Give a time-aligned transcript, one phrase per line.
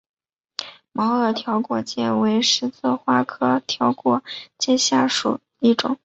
[0.93, 4.23] 毛萼条果芥为十字花科条果
[4.57, 5.99] 芥属下的一个种。